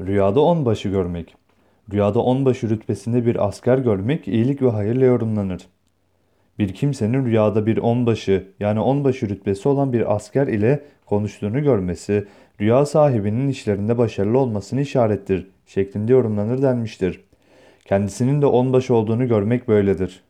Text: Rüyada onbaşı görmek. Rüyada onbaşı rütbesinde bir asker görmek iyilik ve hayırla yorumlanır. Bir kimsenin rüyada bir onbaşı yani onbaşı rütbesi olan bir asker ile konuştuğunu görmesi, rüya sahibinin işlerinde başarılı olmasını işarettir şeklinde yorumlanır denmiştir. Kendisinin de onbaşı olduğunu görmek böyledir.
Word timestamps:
Rüyada 0.00 0.40
onbaşı 0.40 0.88
görmek. 0.88 1.34
Rüyada 1.92 2.20
onbaşı 2.20 2.70
rütbesinde 2.70 3.26
bir 3.26 3.46
asker 3.46 3.78
görmek 3.78 4.28
iyilik 4.28 4.62
ve 4.62 4.70
hayırla 4.70 5.04
yorumlanır. 5.04 5.62
Bir 6.58 6.74
kimsenin 6.74 7.26
rüyada 7.26 7.66
bir 7.66 7.76
onbaşı 7.76 8.46
yani 8.60 8.80
onbaşı 8.80 9.28
rütbesi 9.28 9.68
olan 9.68 9.92
bir 9.92 10.14
asker 10.14 10.46
ile 10.46 10.84
konuştuğunu 11.06 11.62
görmesi, 11.62 12.26
rüya 12.60 12.86
sahibinin 12.86 13.48
işlerinde 13.48 13.98
başarılı 13.98 14.38
olmasını 14.38 14.80
işarettir 14.80 15.46
şeklinde 15.66 16.12
yorumlanır 16.12 16.62
denmiştir. 16.62 17.20
Kendisinin 17.84 18.42
de 18.42 18.46
onbaşı 18.46 18.94
olduğunu 18.94 19.28
görmek 19.28 19.68
böyledir. 19.68 20.22